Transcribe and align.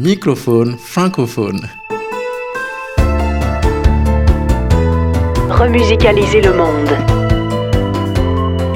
Microphone 0.00 0.78
francophone. 0.78 1.58
Remusicaliser 5.50 6.40
le 6.40 6.52
monde. 6.52 6.90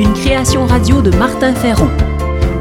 Une 0.01 0.13
création 0.15 0.67
radio 0.67 1.01
de 1.01 1.13
Martin 1.17 1.55
Ferron 1.55 1.89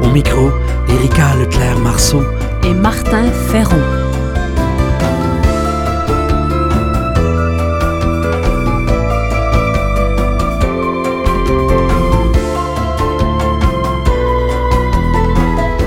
Au 0.04 0.10
micro, 0.10 0.52
Erika 0.88 1.34
Leclerc-Marceau. 1.40 2.22
et 2.62 2.72
Martin 2.72 3.32
Ferron. 3.50 3.82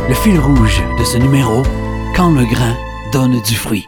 Le 0.10 0.14
fil 0.14 0.38
rouge 0.38 0.84
de 1.00 1.04
ce 1.06 1.18
numéro, 1.18 1.64
quand 2.16 2.32
le 2.32 2.46
grain 2.46 2.74
donne 3.12 3.42
du 3.42 3.56
fruit. 3.56 3.88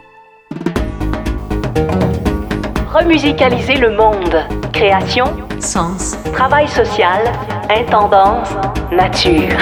Remusicaliser 2.92 3.74
le 3.76 3.96
monde. 3.96 4.36
Création, 4.72 5.26
Sens 5.60 6.16
travail 6.32 6.68
social, 6.68 7.22
intendance, 7.70 8.50
nature. 8.92 9.58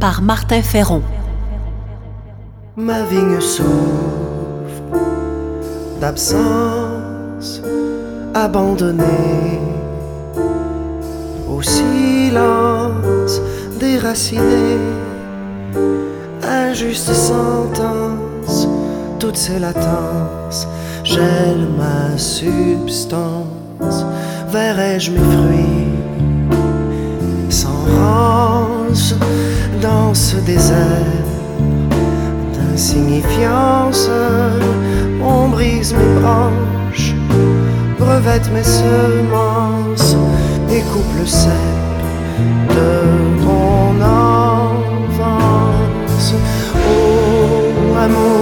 par 0.00 0.22
Martin 0.22 0.62
Ferron. 0.62 1.02
Ma 2.76 3.02
vigne 3.02 3.40
souffre 3.40 3.68
d'absence 6.00 7.62
abandonnée 8.34 9.60
au 11.48 11.62
silence 11.62 13.40
déraciné. 13.78 14.78
Injuste 16.54 17.12
sentence, 17.12 18.68
toutes 19.18 19.36
ces 19.36 19.58
latences, 19.58 20.68
gèle 21.02 21.66
ma 21.76 22.16
substance, 22.16 24.04
verrai-je 24.52 25.10
mes 25.10 25.18
fruits 25.18 25.88
sans 27.50 27.80
rance 27.98 29.16
dans 29.82 30.14
ce 30.14 30.36
désert 30.36 31.24
d'insignifiance? 32.54 34.08
On 35.24 35.48
brise 35.48 35.92
mes 35.92 36.20
branches, 36.20 37.14
brevette 37.98 38.48
mes 38.52 38.62
semences 38.62 40.14
et 40.70 40.82
coupe 40.92 41.14
le 41.18 41.26
de 42.74 42.93
amour 48.04 48.33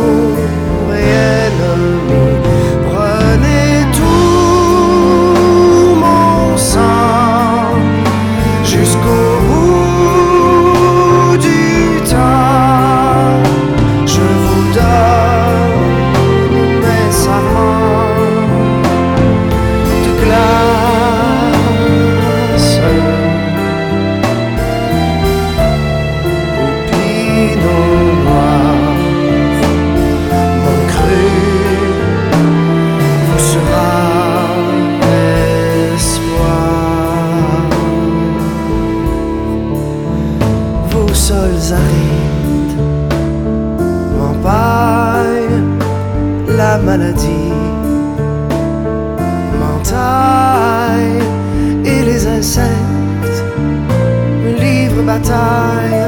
bataille. 55.12 56.04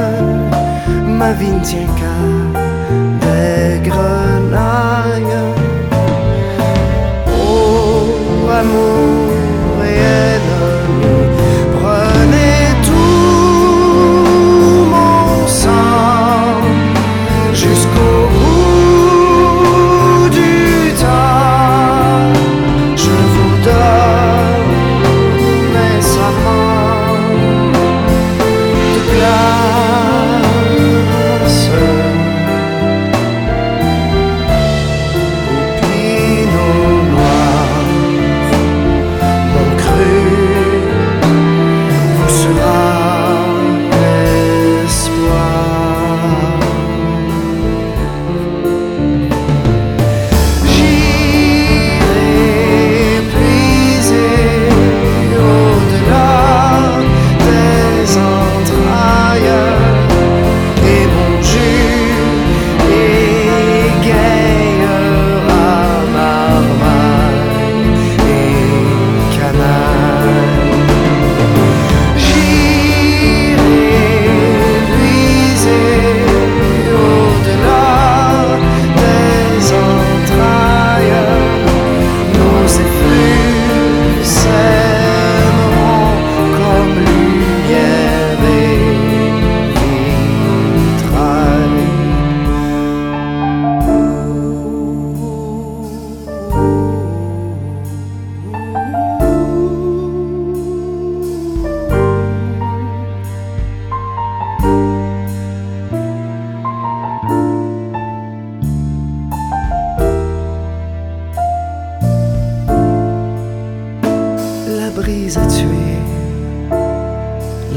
Ma 1.07 1.31
vie 1.33 1.51
ne 1.51 1.59
tient 1.59 1.89
qu'à 1.99 2.17
des 3.23 3.79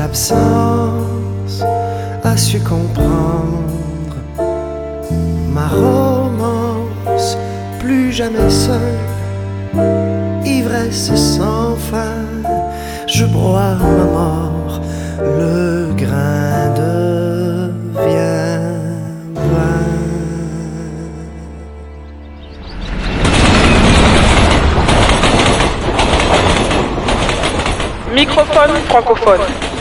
l'absence 0.08 1.62
a 2.24 2.36
su 2.36 2.58
comprendre 2.62 4.16
ma 5.52 5.68
romance, 5.68 7.36
plus 7.78 8.12
jamais 8.12 8.48
seule, 8.48 8.98
ivresse 10.46 11.14
sans 11.14 11.76
fin, 11.76 12.24
je 13.06 13.26
broie 13.26 13.74
ma 13.74 14.04
mort, 14.04 14.80
le 15.20 15.92
grain 15.94 16.72
devient. 16.74 17.68
Microphone 28.14 28.74
francophone. 28.88 29.77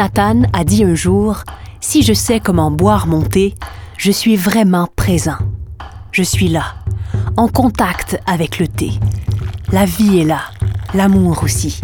Hanh 0.00 0.46
a 0.52 0.64
dit 0.64 0.84
un 0.84 0.94
jour 0.94 1.44
Si 1.80 2.02
je 2.02 2.12
sais 2.12 2.40
comment 2.40 2.70
boire 2.70 3.06
mon 3.06 3.22
thé, 3.22 3.54
je 3.96 4.10
suis 4.10 4.36
vraiment 4.36 4.88
présent. 4.96 5.38
Je 6.10 6.22
suis 6.22 6.48
là, 6.48 6.74
en 7.36 7.48
contact 7.48 8.20
avec 8.26 8.58
le 8.58 8.68
thé. 8.68 8.92
La 9.72 9.84
vie 9.84 10.20
est 10.20 10.24
là, 10.24 10.40
l'amour 10.94 11.42
aussi, 11.44 11.80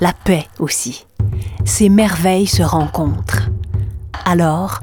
la 0.00 0.12
paix 0.12 0.46
aussi. 0.58 1.06
Ces 1.64 1.88
merveilles 1.88 2.46
se 2.46 2.62
rencontrent. 2.62 3.50
Alors, 4.24 4.80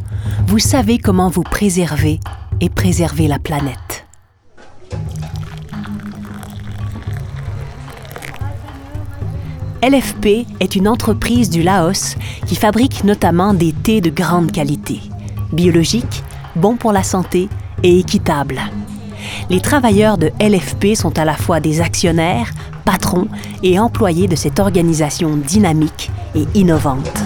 vous 0.48 0.60
savez 0.60 0.98
comment 0.98 1.30
vous 1.30 1.44
préserver 1.44 2.20
et 2.62 2.70
préserver 2.70 3.28
la 3.28 3.40
planète. 3.40 4.06
LFP 9.82 10.46
est 10.60 10.76
une 10.76 10.90
entreprise 10.90 11.50
du 11.50 11.64
Laos 11.64 12.18
qui 12.46 12.58
fabrique 12.58 13.06
notamment 13.06 13.54
des 13.54 13.72
thés 13.72 14.02
de 14.02 14.10
grande 14.10 14.52
qualité, 14.52 15.00
biologiques, 15.54 16.24
bons 16.58 16.76
pour 16.76 16.92
la 16.92 17.02
santé 17.02 17.48
et 17.82 17.98
équitables. 17.98 18.60
Les 19.50 19.62
travailleurs 19.62 20.18
de 20.18 20.32
LFP 20.42 20.96
sont 20.96 21.18
à 21.18 21.24
la 21.24 21.36
fois 21.36 21.62
des 21.62 21.80
actionnaires, 21.80 22.52
patrons 22.84 23.30
et 23.64 23.80
employés 23.80 24.28
de 24.28 24.36
cette 24.36 24.60
organisation 24.60 25.38
dynamique 25.38 26.12
et 26.36 26.46
innovante. 26.56 27.19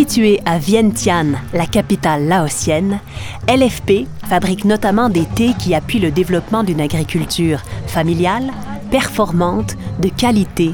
Située 0.00 0.40
à 0.46 0.56
Vientiane, 0.56 1.36
la 1.52 1.66
capitale 1.66 2.26
laotienne, 2.26 3.00
LFP 3.46 4.06
fabrique 4.26 4.64
notamment 4.64 5.10
des 5.10 5.26
thés 5.26 5.52
qui 5.58 5.74
appuient 5.74 5.98
le 5.98 6.10
développement 6.10 6.64
d'une 6.64 6.80
agriculture 6.80 7.60
familiale, 7.86 8.50
performante, 8.90 9.76
de 10.00 10.08
qualité 10.08 10.70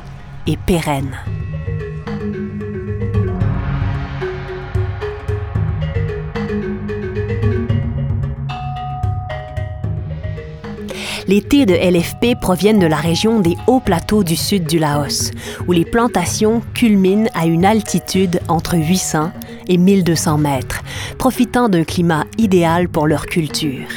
et 0.47 0.57
pérenne. 0.57 1.17
Les 11.29 11.43
thés 11.43 11.67
de 11.67 11.75
LFP 11.75 12.41
proviennent 12.41 12.79
de 12.79 12.87
la 12.87 12.97
région 12.97 13.41
des 13.41 13.57
hauts 13.67 13.81
plateaux 13.81 14.23
du 14.23 14.37
sud 14.37 14.67
du 14.67 14.79
Laos, 14.79 15.33
où 15.67 15.73
les 15.73 15.85
plantations 15.85 16.63
culminent 16.73 17.29
à 17.35 17.47
une 17.47 17.65
altitude 17.65 18.41
entre 18.47 18.77
800 18.77 19.33
et 19.67 19.77
1200 19.77 20.39
mètres, 20.39 20.83
profitant 21.19 21.69
d'un 21.69 21.83
climat 21.83 22.27
idéal 22.39 22.89
pour 22.89 23.09
leur 23.09 23.27
culture. 23.27 23.89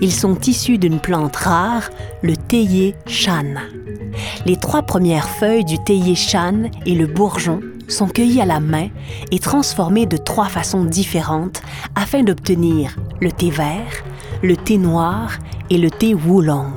Ils 0.00 0.12
sont 0.12 0.38
issus 0.46 0.78
d'une 0.78 1.00
plante 1.00 1.34
rare, 1.34 1.90
le 2.22 2.36
théier 2.36 2.94
chan. 3.06 3.54
Les 4.46 4.56
trois 4.56 4.82
premières 4.82 5.28
feuilles 5.28 5.64
du 5.64 5.82
théier 5.82 6.14
chan 6.14 6.70
et 6.86 6.94
le 6.94 7.08
bourgeon 7.08 7.60
sont 7.88 8.06
cueillies 8.06 8.40
à 8.40 8.46
la 8.46 8.60
main 8.60 8.88
et 9.32 9.40
transformées 9.40 10.06
de 10.06 10.16
trois 10.16 10.48
façons 10.48 10.84
différentes 10.84 11.62
afin 11.96 12.22
d'obtenir 12.22 12.96
le 13.20 13.32
thé 13.32 13.50
vert, 13.50 14.04
le 14.42 14.56
thé 14.56 14.78
noir 14.78 15.38
et 15.70 15.78
le 15.78 15.90
thé 15.90 16.14
Wulong. 16.14 16.72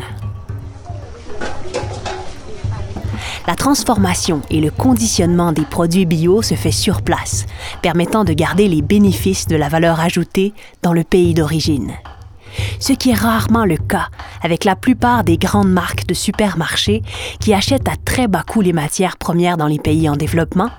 La 3.48 3.56
transformation 3.56 4.42
et 4.50 4.60
le 4.60 4.72
conditionnement 4.72 5.54
des 5.54 5.64
produits 5.64 6.06
bio 6.06 6.42
se 6.42 6.56
fait 6.56 6.72
sur 6.72 7.02
place, 7.02 7.46
permettant 7.82 8.26
de 8.26 8.34
garder 8.34 8.68
les 8.68 8.82
bénéfices 8.82 9.48
de 9.48 9.56
la 9.56 9.70
valeur 9.70 10.02
ajoutée 10.02 10.54
dans 10.84 10.92
le 10.92 11.06
pays 11.06 11.34
d'origine. 11.34 11.94
Ce 12.80 12.94
qui 12.94 13.12
est 13.12 13.16
rarement 13.16 13.66
le 13.66 13.78
cas 13.78 14.08
avec 14.42 14.66
la 14.66 14.76
plupart 14.76 15.24
des 15.24 15.38
grandes 15.38 15.72
marques 15.72 16.06
de 16.08 16.14
supermarchés 16.14 17.04
qui 17.40 17.54
achètent 17.54 17.88
à 17.88 17.96
très 18.04 18.28
bas 18.28 18.44
coût 18.44 18.62
les 18.62 18.74
matières 18.74 19.18
premières 19.18 19.58
dans 19.58 19.68
les 19.68 19.80
pays 19.80 20.10
en 20.10 20.16
développement, 20.16 20.70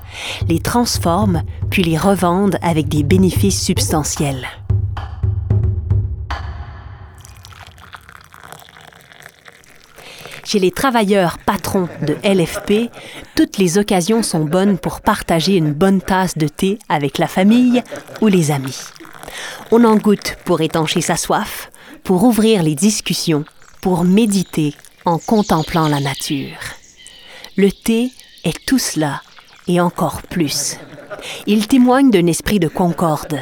les 0.48 0.60
transforment 0.60 1.42
puis 1.70 1.82
les 1.82 1.96
revendent 1.96 2.58
avec 2.62 2.88
des 2.88 3.02
bénéfices 3.02 3.62
substantiels. 3.62 4.46
Chez 10.48 10.60
les 10.60 10.70
travailleurs 10.70 11.36
patrons 11.36 11.90
de 12.00 12.16
LFP, 12.24 12.90
toutes 13.36 13.58
les 13.58 13.76
occasions 13.76 14.22
sont 14.22 14.46
bonnes 14.46 14.78
pour 14.78 15.02
partager 15.02 15.56
une 15.56 15.74
bonne 15.74 16.00
tasse 16.00 16.38
de 16.38 16.48
thé 16.48 16.78
avec 16.88 17.18
la 17.18 17.26
famille 17.26 17.82
ou 18.22 18.28
les 18.28 18.50
amis. 18.50 18.78
On 19.72 19.84
en 19.84 19.96
goûte 19.96 20.38
pour 20.46 20.62
étancher 20.62 21.02
sa 21.02 21.18
soif, 21.18 21.70
pour 22.02 22.24
ouvrir 22.24 22.62
les 22.62 22.74
discussions, 22.74 23.44
pour 23.82 24.04
méditer 24.04 24.72
en 25.04 25.18
contemplant 25.18 25.86
la 25.86 26.00
nature. 26.00 26.56
Le 27.58 27.70
thé 27.70 28.10
est 28.42 28.64
tout 28.64 28.78
cela 28.78 29.20
et 29.66 29.82
encore 29.82 30.22
plus. 30.22 30.78
Il 31.46 31.68
témoigne 31.68 32.10
d'un 32.10 32.26
esprit 32.26 32.58
de 32.58 32.68
concorde, 32.68 33.38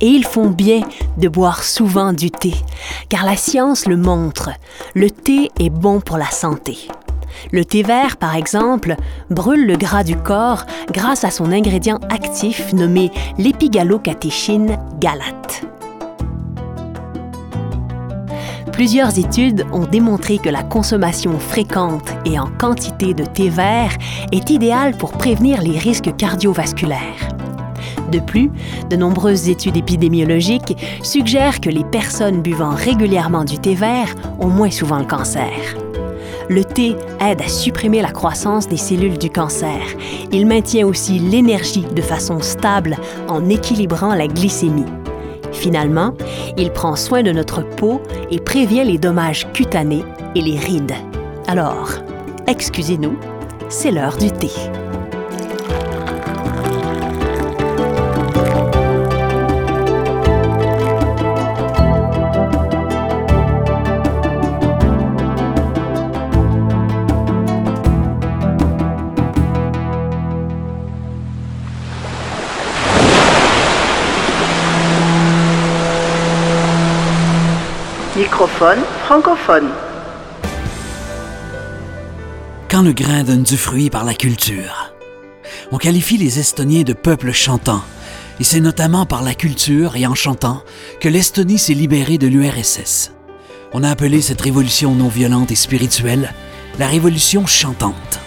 et 0.00 0.06
ils 0.06 0.24
font 0.24 0.50
bien 0.50 0.80
de 1.16 1.28
boire 1.28 1.62
souvent 1.62 2.12
du 2.12 2.30
thé, 2.30 2.54
car 3.08 3.24
la 3.24 3.36
science 3.36 3.86
le 3.86 3.96
montre. 3.96 4.50
Le 4.94 5.10
thé 5.10 5.50
est 5.58 5.70
bon 5.70 6.00
pour 6.00 6.18
la 6.18 6.30
santé. 6.30 6.88
Le 7.52 7.64
thé 7.64 7.82
vert, 7.82 8.16
par 8.16 8.34
exemple, 8.34 8.96
brûle 9.30 9.66
le 9.66 9.76
gras 9.76 10.04
du 10.04 10.16
corps 10.16 10.64
grâce 10.90 11.24
à 11.24 11.30
son 11.30 11.52
ingrédient 11.52 11.98
actif 12.10 12.72
nommé 12.72 13.10
l'épigalocatéchine 13.38 14.78
galate. 14.98 15.64
Plusieurs 18.72 19.18
études 19.18 19.66
ont 19.72 19.86
démontré 19.86 20.38
que 20.38 20.48
la 20.48 20.62
consommation 20.62 21.36
fréquente 21.40 22.12
et 22.24 22.38
en 22.38 22.46
quantité 22.46 23.12
de 23.12 23.24
thé 23.24 23.48
vert 23.48 23.96
est 24.30 24.50
idéale 24.50 24.96
pour 24.96 25.10
prévenir 25.10 25.62
les 25.62 25.76
risques 25.76 26.14
cardiovasculaires. 26.16 27.27
De 28.10 28.20
plus, 28.20 28.50
de 28.88 28.96
nombreuses 28.96 29.48
études 29.48 29.76
épidémiologiques 29.76 30.76
suggèrent 31.02 31.60
que 31.60 31.70
les 31.70 31.84
personnes 31.84 32.40
buvant 32.40 32.74
régulièrement 32.74 33.44
du 33.44 33.58
thé 33.58 33.74
vert 33.74 34.14
ont 34.40 34.48
moins 34.48 34.70
souvent 34.70 34.98
le 34.98 35.04
cancer. 35.04 35.50
Le 36.48 36.64
thé 36.64 36.96
aide 37.20 37.42
à 37.42 37.48
supprimer 37.48 38.00
la 38.00 38.10
croissance 38.10 38.68
des 38.68 38.78
cellules 38.78 39.18
du 39.18 39.28
cancer. 39.28 39.80
Il 40.32 40.46
maintient 40.46 40.86
aussi 40.86 41.18
l'énergie 41.18 41.84
de 41.84 42.00
façon 42.00 42.40
stable 42.40 42.96
en 43.28 43.50
équilibrant 43.50 44.14
la 44.14 44.26
glycémie. 44.26 44.86
Finalement, 45.52 46.14
il 46.56 46.70
prend 46.70 46.96
soin 46.96 47.22
de 47.22 47.32
notre 47.32 47.62
peau 47.62 48.00
et 48.30 48.38
prévient 48.38 48.84
les 48.84 48.98
dommages 48.98 49.46
cutanés 49.52 50.04
et 50.34 50.40
les 50.40 50.58
rides. 50.58 50.94
Alors, 51.46 51.90
excusez-nous, 52.46 53.16
c'est 53.68 53.90
l'heure 53.90 54.16
du 54.16 54.30
thé. 54.30 54.50
Microphone 78.30 78.80
francophone. 79.06 79.68
Quand 82.68 82.82
le 82.82 82.92
grain 82.92 83.24
donne 83.24 83.42
du 83.42 83.56
fruit 83.56 83.88
par 83.88 84.04
la 84.04 84.12
culture. 84.12 84.92
On 85.72 85.78
qualifie 85.78 86.18
les 86.18 86.38
Estoniens 86.38 86.82
de 86.82 86.92
peuple 86.92 87.32
chantant, 87.32 87.80
et 88.38 88.44
c'est 88.44 88.60
notamment 88.60 89.06
par 89.06 89.22
la 89.22 89.32
culture 89.32 89.96
et 89.96 90.06
en 90.06 90.14
chantant 90.14 90.62
que 91.00 91.08
l'Estonie 91.08 91.58
s'est 91.58 91.72
libérée 91.72 92.18
de 92.18 92.26
l'URSS. 92.26 93.12
On 93.72 93.82
a 93.82 93.88
appelé 93.88 94.20
cette 94.20 94.42
révolution 94.42 94.94
non 94.94 95.08
violente 95.08 95.50
et 95.50 95.56
spirituelle 95.56 96.34
la 96.78 96.86
révolution 96.86 97.46
chantante. 97.46 98.20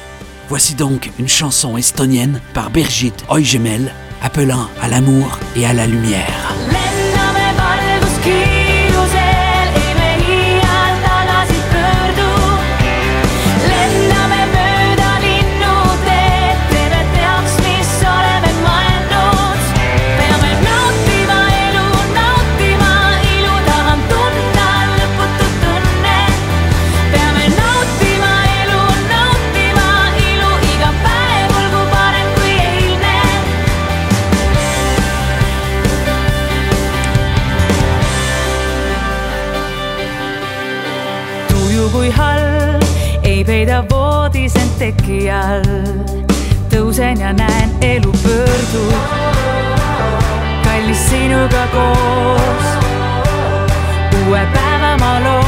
Voici 0.50 0.74
donc 0.74 1.12
une 1.20 1.30
chanson 1.30 1.78
estonienne 1.78 2.42
par 2.56 2.72
Birgit 2.72 3.14
Oigemel 3.30 3.94
appelant 4.24 4.68
à 4.82 4.88
l'amour 4.88 5.38
et 5.56 5.68
à 5.68 5.74
la 5.74 5.86
lumière. 5.86 6.51
Ei 43.52 43.66
peida 43.66 43.84
voodisen 43.90 44.70
tekijal. 44.80 45.64
tõusen 46.72 47.20
ja 47.20 47.34
näen 47.34 47.72
elu 47.82 48.12
pöördub, 48.24 48.94
kallis 50.64 51.10
sinuga 51.10 51.68
koos. 51.74 52.68
uue 54.28 54.48
päeva 54.54 54.98
ma 55.00 55.20
loon, 55.24 55.41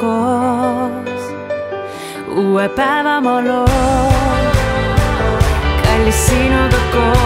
koos. 0.00 1.22
uue 2.36 2.68
päeva 2.68 3.20
ma 3.20 3.36
loon, 3.48 4.44
kallis 5.84 6.26
sinuga 6.26 6.80
koos. 6.92 7.25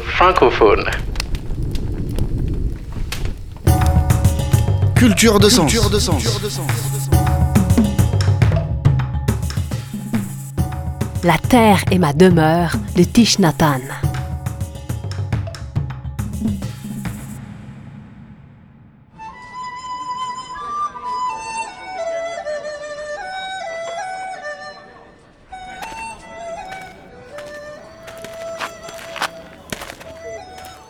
Francophone. 0.00 0.84
Culture 4.94 5.38
de 5.38 5.50
sens. 5.50 5.70
La 11.22 11.36
terre 11.36 11.84
est 11.90 11.98
ma 11.98 12.14
demeure 12.14 12.72
de 12.96 13.04
Thich 13.04 13.38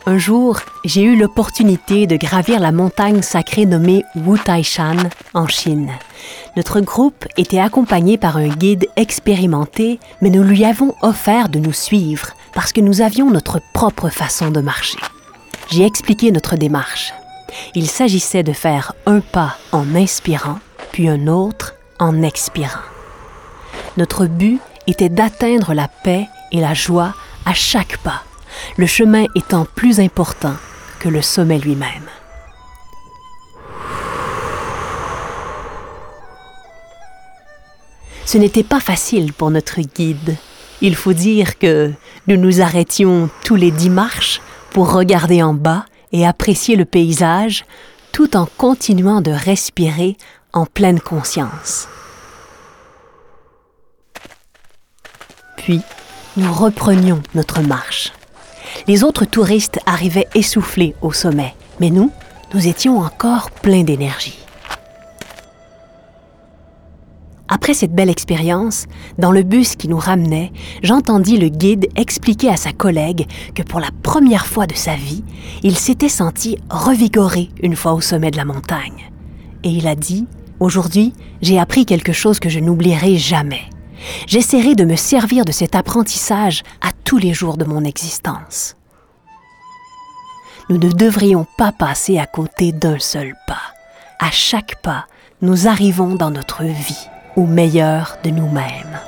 Un 0.07 0.17
jour, 0.17 0.61
j'ai 0.85 1.03
eu 1.03 1.17
l'opportunité 1.17 2.07
de 2.07 2.15
gravir 2.15 2.61
la 2.61 2.71
montagne 2.71 3.21
sacrée 3.21 3.65
nommée 3.65 4.05
Wu 4.15 4.39
Taishan 4.39 4.95
en 5.33 5.47
Chine. 5.47 5.91
Notre 6.55 6.79
groupe 6.79 7.25
était 7.35 7.59
accompagné 7.59 8.17
par 8.17 8.37
un 8.37 8.47
guide 8.47 8.87
expérimenté, 8.95 9.99
mais 10.21 10.29
nous 10.29 10.43
lui 10.43 10.63
avons 10.63 10.95
offert 11.01 11.49
de 11.49 11.59
nous 11.59 11.73
suivre 11.73 12.29
parce 12.53 12.71
que 12.71 12.79
nous 12.79 13.01
avions 13.01 13.29
notre 13.29 13.59
propre 13.73 14.07
façon 14.07 14.49
de 14.49 14.61
marcher. 14.61 14.97
J'ai 15.71 15.85
expliqué 15.85 16.31
notre 16.31 16.55
démarche. 16.55 17.13
Il 17.75 17.89
s'agissait 17.89 18.43
de 18.43 18.53
faire 18.53 18.93
un 19.07 19.19
pas 19.19 19.57
en 19.73 19.93
inspirant, 19.93 20.59
puis 20.93 21.09
un 21.09 21.27
autre 21.27 21.75
en 21.99 22.23
expirant. 22.23 22.79
Notre 23.97 24.25
but 24.25 24.61
était 24.87 25.09
d'atteindre 25.09 25.73
la 25.73 25.89
paix 25.89 26.29
et 26.53 26.61
la 26.61 26.73
joie 26.73 27.13
à 27.45 27.53
chaque 27.53 27.97
pas, 27.97 28.23
le 28.77 28.85
chemin 28.85 29.25
étant 29.35 29.65
plus 29.75 29.99
important 29.99 30.55
que 30.99 31.09
le 31.09 31.21
sommet 31.21 31.59
lui-même. 31.59 32.09
Ce 38.25 38.37
n'était 38.37 38.63
pas 38.63 38.81
facile 38.81 39.31
pour 39.31 39.51
notre 39.51 39.79
guide. 39.79 40.35
Il 40.81 40.95
faut 40.95 41.13
dire 41.13 41.57
que 41.57 41.93
nous 42.27 42.35
nous 42.35 42.61
arrêtions 42.61 43.29
tous 43.45 43.55
les 43.55 43.71
dix 43.71 43.89
marches 43.89 44.41
pour 44.71 44.91
regarder 44.91 45.41
en 45.41 45.53
bas 45.53 45.85
et 46.11 46.27
apprécier 46.27 46.75
le 46.75 46.83
paysage 46.85 47.65
tout 48.11 48.35
en 48.35 48.45
continuant 48.45 49.21
de 49.21 49.31
respirer 49.31 50.17
en 50.51 50.65
pleine 50.65 50.99
conscience. 50.99 51.87
Puis, 55.55 55.81
nous 56.35 56.53
reprenions 56.53 57.21
notre 57.33 57.61
marche. 57.61 58.11
Les 58.87 59.03
autres 59.03 59.25
touristes 59.25 59.79
arrivaient 59.85 60.27
essoufflés 60.35 60.95
au 61.01 61.11
sommet, 61.11 61.53
mais 61.79 61.89
nous, 61.89 62.11
nous 62.53 62.67
étions 62.67 62.99
encore 62.99 63.51
pleins 63.51 63.83
d'énergie. 63.83 64.39
Après 67.49 67.73
cette 67.73 67.93
belle 67.93 68.09
expérience, 68.09 68.85
dans 69.17 69.31
le 69.31 69.43
bus 69.43 69.75
qui 69.75 69.87
nous 69.87 69.97
ramenait, 69.97 70.51
j'entendis 70.83 71.37
le 71.37 71.47
guide 71.47 71.87
expliquer 71.95 72.49
à 72.49 72.57
sa 72.57 72.73
collègue 72.73 73.25
que 73.55 73.63
pour 73.63 73.79
la 73.79 73.89
première 74.03 74.45
fois 74.45 74.67
de 74.67 74.75
sa 74.75 74.95
vie, 74.95 75.23
il 75.63 75.77
s'était 75.77 76.09
senti 76.09 76.57
revigoré 76.69 77.49
une 77.63 77.77
fois 77.77 77.93
au 77.93 78.01
sommet 78.01 78.31
de 78.31 78.37
la 78.37 78.45
montagne. 78.45 79.11
Et 79.63 79.69
il 79.69 79.87
a 79.87 79.95
dit, 79.95 80.27
Aujourd'hui, 80.59 81.13
j'ai 81.43 81.59
appris 81.59 81.85
quelque 81.85 82.13
chose 82.13 82.39
que 82.39 82.49
je 82.49 82.59
n'oublierai 82.59 83.15
jamais. 83.17 83.61
J'essaierai 84.27 84.75
de 84.75 84.85
me 84.85 84.95
servir 84.95 85.45
de 85.45 85.51
cet 85.51 85.75
apprentissage 85.75 86.63
à 86.81 86.91
tous 87.03 87.17
les 87.17 87.33
jours 87.33 87.57
de 87.57 87.65
mon 87.65 87.83
existence. 87.83 88.75
Nous 90.69 90.77
ne 90.77 90.91
devrions 90.91 91.45
pas 91.57 91.71
passer 91.71 92.19
à 92.19 92.25
côté 92.25 92.71
d'un 92.71 92.99
seul 92.99 93.33
pas. 93.47 93.73
À 94.19 94.31
chaque 94.31 94.81
pas, 94.81 95.05
nous 95.41 95.67
arrivons 95.67 96.15
dans 96.15 96.31
notre 96.31 96.63
vie 96.63 97.07
au 97.35 97.45
meilleur 97.45 98.17
de 98.23 98.31
nous-mêmes. 98.31 98.99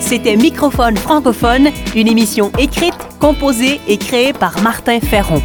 C'était 0.00 0.36
Microphone 0.36 0.96
francophone, 0.96 1.68
une 1.94 2.08
émission 2.08 2.50
écrite, 2.58 2.96
composée 3.20 3.78
et 3.86 3.98
créée 3.98 4.32
par 4.32 4.62
Martin 4.62 5.00
Ferron. 5.00 5.42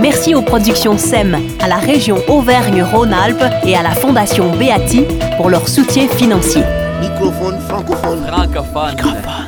Merci 0.00 0.34
aux 0.34 0.40
productions 0.40 0.96
SEM, 0.96 1.36
à 1.60 1.68
la 1.68 1.76
région 1.76 2.16
Auvergne-Rhône-Alpes 2.28 3.44
et 3.66 3.76
à 3.76 3.82
la 3.82 3.90
Fondation 3.90 4.50
Beati 4.56 5.04
pour 5.36 5.50
leur 5.50 5.68
soutien 5.68 6.08
financier. 6.08 6.62
Microphone 7.00 7.60
francophone. 7.60 8.24
Francophone. 8.26 8.98
Francophone. 8.98 9.39